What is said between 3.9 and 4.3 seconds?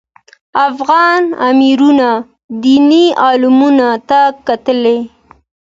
ته